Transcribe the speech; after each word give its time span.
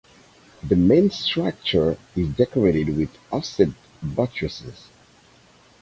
The 0.63 0.75
main 0.75 1.11
structure 1.11 1.95
is 2.15 2.29
decorated 2.29 2.97
with 2.97 3.15
offset 3.31 3.67
buttresses. 4.01 4.87